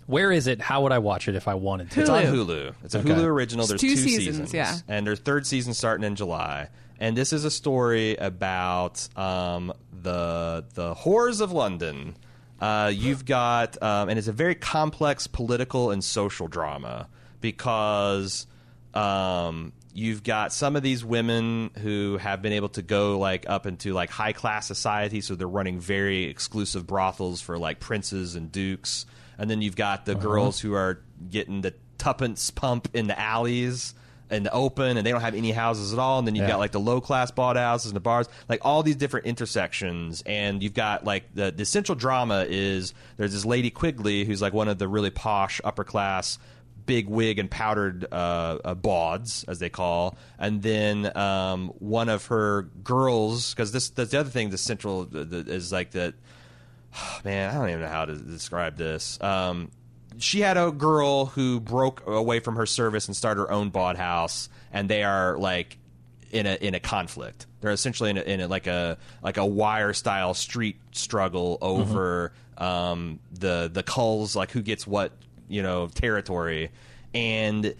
[0.05, 0.59] Where is it?
[0.61, 2.01] How would I watch it if I wanted to?
[2.01, 2.45] It's on Hulu.
[2.45, 2.75] Hulu.
[2.83, 3.09] It's a Okay.
[3.09, 3.63] Hulu original.
[3.63, 4.77] It's There's two two, seasons, yeah.
[4.87, 6.67] and their third season starting in July.
[6.99, 9.73] And this is a story about um,
[10.03, 12.17] the the horrors of London.
[12.59, 17.07] Uh, you've got, um, and it's a very complex political and social drama
[17.39, 18.45] because
[18.93, 23.65] um, you've got some of these women who have been able to go like up
[23.65, 28.51] into like high class society, so they're running very exclusive brothels for like princes and
[28.51, 29.05] dukes,
[29.37, 30.21] and then you've got the uh-huh.
[30.21, 33.93] girls who are getting the tuppence pump in the alleys
[34.31, 36.17] in the open, and they don't have any houses at all.
[36.17, 36.51] And then you've Yeah.
[36.51, 40.23] got like the low class bought houses and the bars, like all these different intersections.
[40.25, 44.53] And you've got like the the central drama is there's this lady Quigley who's like
[44.53, 46.39] one of the really posh upper class
[46.85, 52.27] big wig and powdered uh, uh, bawds, as they call, and then um, one of
[52.27, 54.49] her girls, because this that's the other thing.
[54.49, 56.13] The central the, the, is like that.
[57.25, 59.21] Man, I don't even know how to describe this.
[59.21, 59.71] Um,
[60.17, 63.95] she had a girl who broke away from her service and started her own bawd
[63.95, 65.77] house, and they are like
[66.31, 67.47] in a in a conflict.
[67.61, 72.33] They're essentially in a, in a, like a like a wire style street struggle over
[72.57, 75.11] um, the the culls, like who gets what
[75.51, 76.71] you know territory,
[77.13, 77.75] and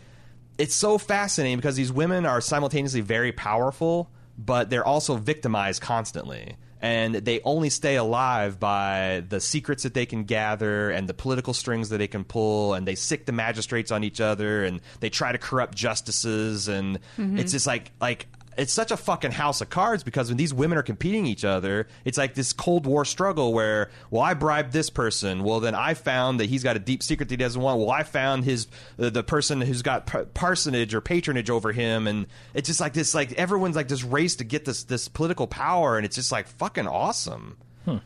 [0.57, 6.55] it's so fascinating because these women are simultaneously very powerful, but they're also victimized constantly.
[6.83, 11.53] And they only stay alive by the secrets that they can gather and the political
[11.53, 12.73] strings that they can pull.
[12.73, 16.67] And they sick the magistrates on each other, and they try to corrupt justices.
[16.67, 17.37] And mm-hmm.
[17.37, 20.77] it's just like like it's such a fucking house of cards because when these women
[20.77, 24.89] are competing each other, it's like this Cold War struggle where, well, I bribed this
[24.89, 25.43] person.
[25.43, 27.79] Well, then I found that he's got a deep secret that he doesn't want.
[27.79, 32.07] Well, I found his the, the person who's got par- parsonage or patronage over him,
[32.07, 33.15] and it's just like this.
[33.15, 36.47] Like everyone's like this race to get this this political power, and it's just like
[36.47, 37.57] fucking awesome.
[37.85, 37.97] Hmm.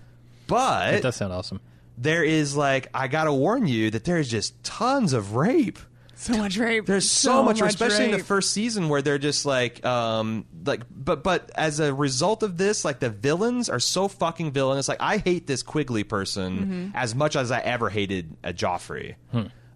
[0.48, 1.60] But It does sound awesome.
[1.98, 5.80] there is like I gotta warn you that there's just tons of rape.
[6.18, 6.86] So much rape.
[6.86, 11.24] There's so, much, especially in the first season where they're just like, um, like, but
[11.24, 14.88] but as a result of this, like the villains are so fucking villainous.
[14.88, 16.88] Like I hate this Quigley person Mm-hmm.
[16.96, 19.16] as much as I ever hated a Joffrey.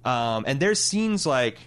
[0.05, 1.59] Um, and there's scenes like.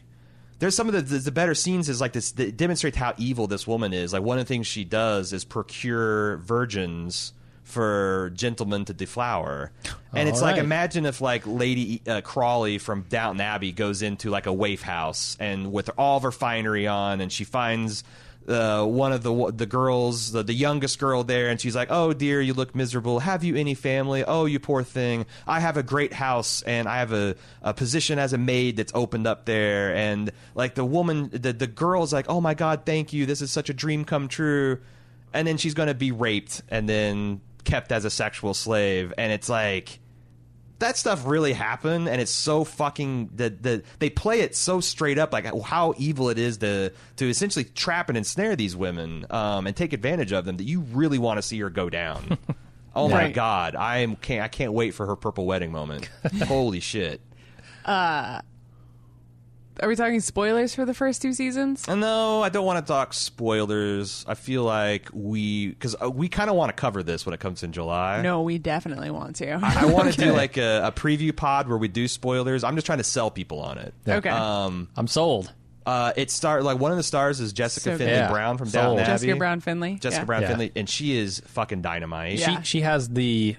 [0.58, 3.48] There's some of the, the the better scenes is like this that demonstrate how evil
[3.48, 4.12] this woman is.
[4.12, 7.32] Like one of the things she does is procure virgins
[7.64, 9.72] for gentlemen to deflower,
[10.14, 14.30] and it's All like imagine if like Lady uh, Crawley from Downton Abbey goes into
[14.30, 18.04] like a waif house and with all of her finery on, and she finds
[18.48, 22.12] uh, one of the the girls, the, the youngest girl there, and she's like, "Oh
[22.12, 23.20] dear, you look miserable.
[23.20, 24.24] Have you any family?
[24.24, 25.26] Oh, you poor thing.
[25.46, 28.92] I have a great house, and I have a, a position as a maid that's
[28.94, 33.12] opened up there." And like the woman, the the girl's like, "Oh my god, thank
[33.12, 33.26] you.
[33.26, 34.78] This is such a dream come true."
[35.34, 39.32] And then she's going to be raped and then kept as a sexual slave, and
[39.32, 40.00] it's like
[40.82, 45.16] that stuff really happened and it's so fucking the, the they play it so straight
[45.16, 49.68] up like how evil it is to to essentially trap and ensnare these women um,
[49.68, 52.36] and take advantage of them that you really want to see her go down.
[52.94, 53.74] Oh my god.
[53.74, 56.10] I am can't i can't wait for her purple wedding moment.
[56.42, 57.22] Holy shit
[59.80, 61.84] Are we talking spoilers for the first two seasons?
[61.88, 64.24] And no, I don't want to talk spoilers.
[64.28, 67.40] I feel like we because uh, we kind of want to cover this when it
[67.40, 68.22] comes in July.
[68.22, 69.52] No, we definitely want to.
[69.62, 72.64] I want to do like a, a preview pod where we do spoilers.
[72.64, 73.94] I'm just trying to sell people on it.
[74.08, 74.28] okay.
[74.28, 75.52] Um, I'm sold.
[75.84, 78.30] Uh, it star like one of the stars is Jessica So Findlay good.
[78.30, 78.98] Brown from Sold.
[78.98, 79.12] Downton Abbey.
[79.12, 79.94] Jessica Brown Findlay.
[79.96, 80.24] Jessica Yeah.
[80.26, 80.48] Brown Yeah.
[80.48, 82.38] Findlay, and she is fucking dynamite.
[82.38, 82.58] Yeah.
[82.60, 83.56] She she has the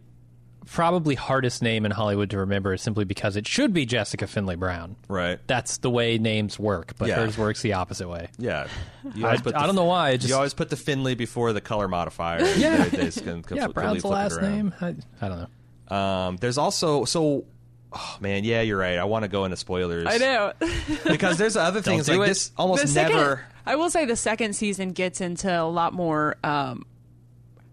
[0.65, 4.55] probably hardest name in Hollywood to remember is simply because it should be Jessica Findlay
[4.55, 4.95] Brown.
[5.07, 5.39] Right.
[5.47, 7.15] That's the way names work, but Yeah.
[7.15, 8.29] hers works the opposite way.
[8.37, 8.67] Yeah.
[9.15, 10.11] You I, always put I don't know why.
[10.11, 12.41] It just, you always put the Findlay before the color modifier.
[12.57, 12.85] Yeah.
[12.85, 14.51] They- they just can yeah, completely Brown's the flip it last around.
[14.55, 14.73] name.
[14.79, 15.49] I, I don't
[15.89, 15.95] know.
[15.97, 17.43] Um, there's also so.
[17.95, 18.97] Oh man, yeah, you're right.
[18.97, 20.07] I want to go into spoilers.
[20.09, 20.53] I know.
[21.05, 22.29] because there's other things do like it.
[22.29, 22.51] this.
[22.57, 23.45] Almost the second, never.
[23.67, 26.85] I will say the second season gets into a lot more um,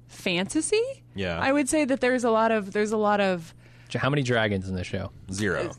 [0.08, 0.99] fantasy.
[1.20, 1.38] Yeah.
[1.38, 3.54] I would say that there's a lot of there's a lot of
[3.94, 5.10] How many dragons in the show?
[5.30, 5.72] Zero.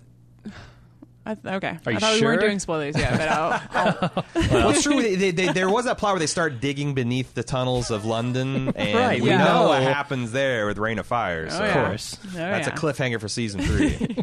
[1.25, 1.77] I, okay.
[1.85, 2.47] Are you I thought we weren't sure?
[2.47, 5.01] doing spoilers yet, but I'll, I'll, well, it's true.
[5.01, 8.05] They, they, they, there was that plot where they start digging beneath the tunnels of
[8.05, 9.43] London, and Right, we yeah.
[9.43, 9.85] know what oh.
[9.85, 11.45] happens there with Reign of Fire.
[11.47, 12.17] Oh, so Oh, Of course.
[12.23, 12.73] Oh, that's yeah.
[12.73, 14.17] a cliffhanger for season three.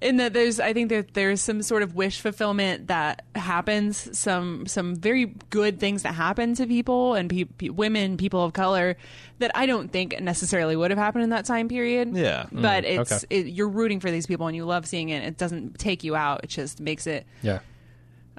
[0.00, 4.66] In that there's I think that there's some sort of wish fulfillment that happens some
[4.66, 8.96] some very good things that happen to people and pe- pe- women people of color
[9.40, 12.46] that I don't think necessarily would have happened in that time period Yeah.
[12.52, 13.26] Mm, but it's okay.
[13.40, 16.16] it, you're rooting for these people and you love seeing it it doesn't take you
[16.16, 17.60] out it just makes it Yeah.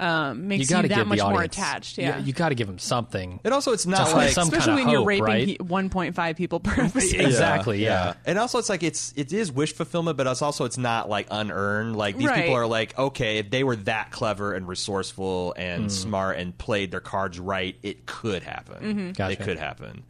[0.02, 2.56] Um makes you, got to that give much the more attached yeah, You, got to
[2.56, 3.40] give them something.
[3.44, 5.48] and also, it's not like some especially when of you're raping right?
[5.48, 7.84] pe- 1.5 people per episode Exactly.
[7.84, 8.16] Yeah.
[8.26, 11.28] And also, it's like it's it is wish fulfillment, but it's also it's not like
[11.32, 11.96] unearned.
[11.96, 12.42] Like these Right.
[12.42, 16.92] people are like, okay, if they were that clever and resourceful and smart and played
[16.92, 19.14] their cards right, it could happen.
[19.14, 19.34] Gotcha.
[19.34, 20.04] It could happen.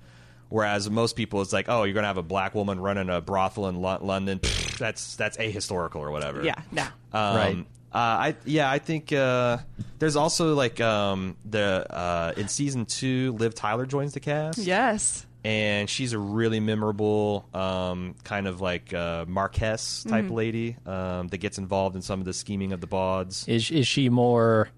[0.50, 3.70] Whereas most people, it's like, oh, you're gonna have a black woman running a brothel
[3.70, 4.40] in Lo- London.
[4.40, 6.44] Pfft, that's that's ahistorical or whatever.
[6.44, 7.66] yeah no Um, Right.
[7.94, 9.58] Uh, I yeah, I think uh,
[10.00, 15.26] there's also like um, the uh, in season two, Liv Tyler joins the cast yes
[15.44, 20.34] and she's a really memorable um, kind of like uh, Marquess type Mm-hmm.
[20.34, 23.48] lady um, that gets involved in some of the scheming of the Bawds.
[23.48, 24.70] Is is she more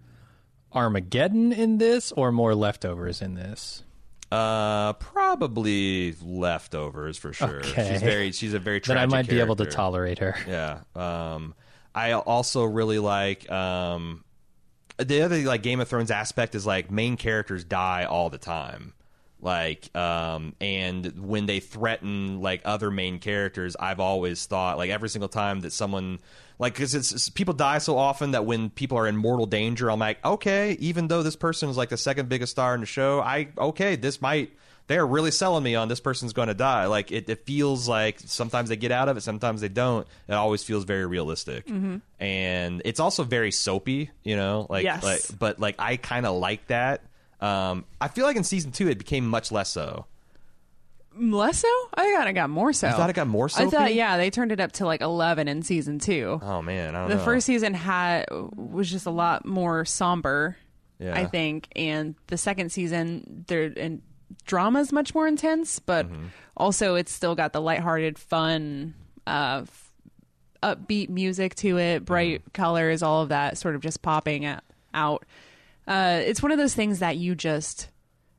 [0.72, 3.84] Armageddon in this or more leftovers in this?
[4.32, 7.60] Uh, probably leftovers for sure.
[7.60, 7.92] Okay.
[7.92, 8.32] She's very.
[8.32, 8.80] She's a very.
[8.80, 9.76] Then I tragic might be able to character.
[9.76, 10.36] tolerate her.
[10.48, 10.80] Yeah.
[10.96, 11.54] Um,
[11.96, 14.24] I also really like um,
[14.98, 18.94] the other like Game of Thrones aspect is like main characters die all the time.
[19.42, 25.10] Like, um, and when they threaten like other main characters, I've always thought like every
[25.10, 26.20] single time that someone
[26.60, 29.92] like because it's, it's- people die so often that when people are in mortal danger,
[29.92, 32.86] I'm like, okay, even though this person is like the second biggest star in the
[32.86, 34.54] show, I okay, this might
[34.88, 36.88] they're really selling me on this person's going to die.
[36.88, 40.06] Like it, it feels like sometimes they get out of it, sometimes they don't.
[40.28, 41.70] It always feels very realistic,
[42.20, 44.10] and it's also very soapy.
[44.24, 45.04] You know, like Yes.
[45.04, 47.02] like but like I kind of like that.
[47.40, 50.06] Um, I feel like in season two it became much less so.
[51.16, 51.68] Less so?
[51.94, 52.88] I thought it got more so.
[52.88, 53.94] You thought it got more I thought, soapy?
[53.94, 56.40] yeah, they turned it up to like 11 in season two.
[56.42, 57.24] Oh man, I don't the know.
[57.24, 60.58] first season had was just a lot more somber,
[60.98, 61.14] Yeah.
[61.16, 64.02] I think, and the second season there and
[64.46, 66.26] drama is much more intense, but Mm-hmm.
[66.58, 68.94] also it's still got the lighthearted, fun,
[69.28, 69.92] uh, f-
[70.62, 72.52] upbeat music to it, bright Mm-hmm.
[72.54, 74.62] colors, all of that sort of just popping a-
[74.94, 75.26] out.
[75.88, 77.90] Uh, it's one of those things that you just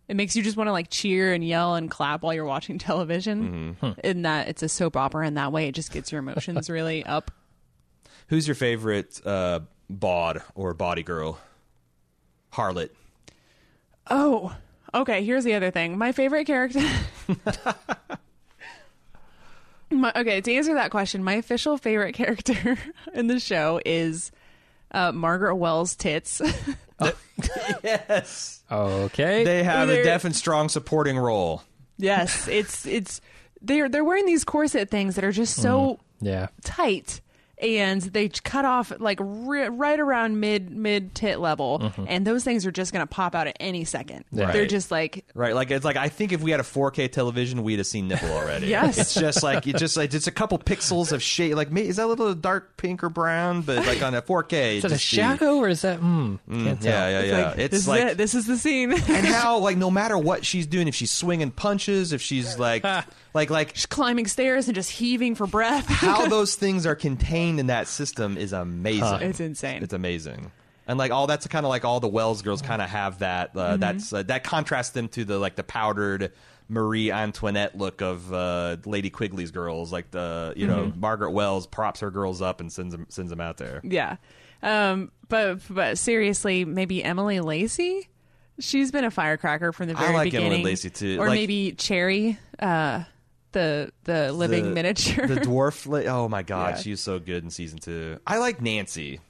[0.07, 2.79] it makes you just want to like cheer and yell and clap while you're watching
[2.91, 3.77] television.
[3.83, 4.01] Mm-hmm.
[4.07, 7.05] In that it's a soap opera in that way, it just gets your emotions really
[7.05, 7.31] up.
[8.29, 11.39] Who's your favorite uh, bawd or body girl?
[12.53, 12.91] Harlot.
[14.11, 14.55] Oh,
[14.95, 15.25] okay.
[15.25, 15.99] Here's the other thing.
[15.99, 16.81] My favorite character.
[19.91, 22.79] my, okay, to answer that question, my official favorite character
[23.15, 24.33] in the show is
[24.91, 26.41] uh, Margaret Wells' tits.
[27.83, 28.63] Yes.
[28.71, 29.43] Okay.
[29.45, 31.63] They have a They're- deaf and strong supporting role.
[31.99, 33.21] yes, it's it's
[33.61, 36.47] they're they're wearing these corset things that are just so yeah.
[36.63, 37.21] tight
[37.65, 42.67] and they cut off like ri- right around mid mid tit level and those things
[42.67, 44.53] are just going to pop out at any second Yeah.
[44.53, 47.63] they're just like Right, like it's like I think if we had a 4K television,
[47.63, 48.67] we'd have seen nipple already.
[48.69, 48.99] Yes.
[48.99, 51.55] it's just like it's just like it's a couple pixels of shade.
[51.55, 53.63] Like, is that a little dark pink or brown?
[53.63, 55.99] But like on a 4K, Is that a shadow or is that?
[55.99, 56.37] Hmm.
[56.51, 56.93] can't tell.
[56.93, 57.47] Yeah, yeah, it's yeah.
[57.49, 58.17] like, it's this is like it.
[58.19, 61.51] this is the scene and how like no matter what she's doing, if she's swinging
[61.51, 62.85] punches, if she's like
[63.35, 67.67] like like climbing stairs and just heaving for breath how those things are contained in
[67.67, 69.21] that system is amazing.
[69.23, 69.83] It's insane.
[69.83, 70.51] It's amazing.
[70.87, 73.51] And like all that's kind of like all the Wells girls kind of have that.
[73.57, 73.81] Uh, Mm-hmm.
[73.81, 76.33] That's uh, that contrasts them to the like the powdered
[76.69, 79.93] Marie Antoinette look of uh, Lady Quigley's girls.
[79.93, 81.01] Like the you know Mm-hmm.
[81.01, 83.81] Margaret Wells props her girls up and sends them sends them out there.
[83.83, 84.17] yeah
[84.63, 88.09] um but but seriously maybe emily lacey
[88.59, 91.17] she's been a firecracker from the I very like Emily beginning Lacey, too.
[91.21, 93.05] or Like- maybe cherry uh
[93.55, 95.87] the the living miniature The dwarf.
[95.87, 96.81] La- oh my god, Yeah.
[96.83, 98.19] she's so good in season two.
[98.27, 99.21] I like Nancy.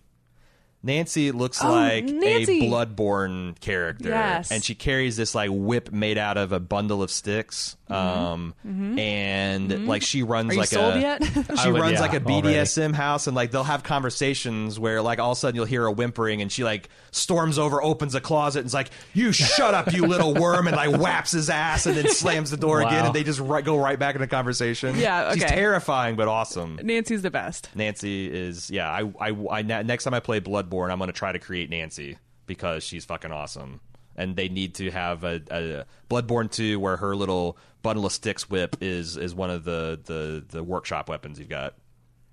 [0.85, 2.67] Nancy looks Oh, like Nancy.
[2.67, 4.51] a bloodborne character, Yes.
[4.53, 7.77] and she carries this like whip made out of a bundle of sticks.
[7.89, 10.51] Um, and like she runs Mm-hmm.
[10.51, 11.23] are you like sold a yet
[11.63, 12.49] she would- runs yeah, like a already.
[12.55, 15.85] BDSM house, and like they'll have conversations where like all of a sudden you'll hear
[15.87, 19.75] a whimpering, and she like storms over, opens a closet, and is like, "You shut
[19.75, 23.07] up, you little worm," and like whaps his ass, and then slams the door again,
[23.07, 24.97] and they just right, go right back into conversation.
[24.99, 26.79] Yeah, she's terrifying but awesome.
[26.83, 28.91] nancy's the best Nancy is yeah.
[28.91, 32.19] I, I, I next time I play Bloodborne, I'm going to try to create Nancy
[32.47, 33.81] because she's fucking awesome.
[34.17, 38.49] And they need to have a, a Bloodborne 2 where her little bundle of sticks
[38.49, 41.75] whip is is one of the the the workshop weapons you've got.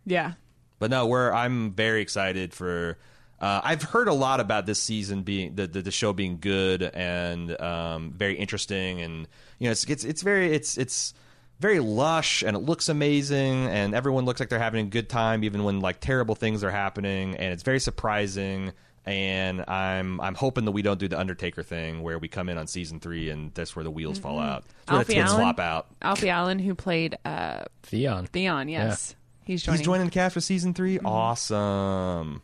[0.05, 0.33] yeah
[0.79, 2.97] But no, we're I'm very excited for.
[3.39, 6.83] Uh, I've heard a lot about this season being the the, the show being good
[6.83, 9.27] and um, very interesting, and
[9.57, 11.15] you know it's it's it's very it's it's
[11.61, 15.43] very lush and it looks amazing, and everyone looks like they're having a good time,
[15.45, 18.73] even when like terrible things are happening, and it's very surprising.
[19.05, 22.57] And I'm I'm hoping that we don't do the Undertaker thing where we come in
[22.59, 24.63] on season three and that's where the wheels fall out.
[24.85, 25.41] That's where Alfie the tits Allen?
[25.41, 25.87] flop out.
[26.03, 28.27] alfie allen who played uh Theon.
[28.27, 32.43] theon yes he's joining He's joining the cast for season 3 Awesome.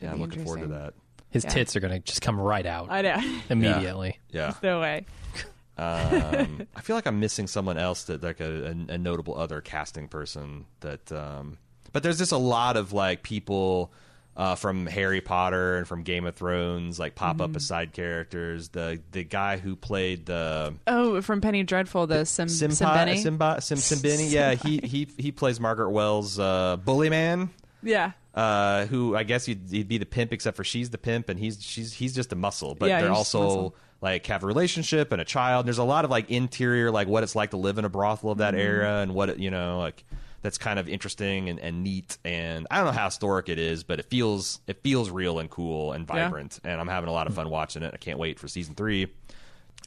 [0.00, 0.94] yeah, I'm looking forward to that.
[1.28, 1.50] His Yeah.
[1.50, 4.18] tits are going to just come right out i know immediately.
[4.30, 4.54] Yeah.
[4.62, 5.04] no way
[5.78, 9.60] Um, I feel like I'm missing someone else that like a, a, a notable other
[9.60, 11.10] casting person that.
[11.12, 11.58] Um,
[11.92, 13.92] but there's just a lot of like people
[14.38, 18.68] uh, from Harry Potter and from Game of Thrones like pop up as side characters.
[18.68, 23.18] The the guy who played the oh from penny dreadful the sim Simpa, Simbeni?
[23.18, 27.50] Simba, Sim, Simbini, yeah, he he he plays Margaret Wells' uh, bully man.
[27.82, 31.28] Yeah uh, who I guess he'd, he'd be the pimp, except for she's the pimp,
[31.28, 32.74] and he's she's he's just a muscle.
[32.76, 33.76] But Yeah, they're he's just a also muscle.
[34.00, 35.62] like have a relationship and a child.
[35.64, 37.88] And there's a lot of like interior, like what it's like to live in a
[37.88, 38.60] brothel of that Mm-hmm.
[38.60, 40.04] era, and what it, you know, like
[40.42, 42.16] that's kind of interesting and, and neat.
[42.24, 45.50] And I don't know how historic it is, but it feels it feels real and
[45.50, 46.26] cool and Yeah.
[46.26, 46.60] vibrant.
[46.62, 47.90] And I'm having a lot of fun watching it.
[47.92, 49.08] I can't wait for season three.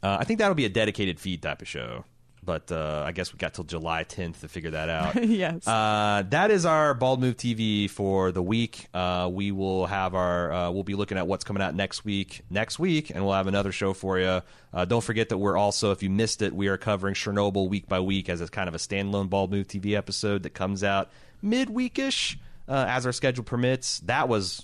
[0.03, 2.03] Uh, I think that'll be a dedicated feed type of show.
[2.43, 5.23] But uh, I guess we got till July 10th to figure that out.
[5.27, 5.67] yes.
[5.67, 8.87] Uh, that is our Bald Move TV for the week.
[8.95, 12.41] Uh, we will have our uh, we'll be looking at what's coming out next week.
[12.49, 14.41] Next week, and we'll have another show for you.
[14.73, 17.87] Uh, don't forget that we're also, if you missed it, we are covering Chernobyl week
[17.87, 21.11] by week as a kind of a standalone Bald Move TV episode that comes out
[21.43, 22.37] midweekish
[22.67, 23.99] uh, as our schedule permits.
[24.01, 24.63] That was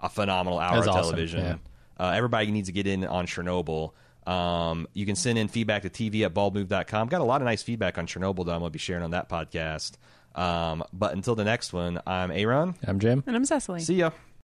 [0.00, 1.40] a phenomenal hour That's of awesome, television.
[1.40, 1.56] yeah.
[2.00, 3.92] Uh, everybody needs to get in on Chernobyl.
[4.28, 7.08] Um, you can send in feedback to TV at baldmove.com.
[7.08, 9.12] Got a lot of nice feedback on Chernobyl that I'm going to be sharing on
[9.12, 9.92] that podcast.
[10.34, 12.74] Um, but until the next one, I'm Aaron.
[12.86, 13.24] I'm Jim.
[13.26, 13.80] and I'm Cecily.
[13.80, 14.10] See ya.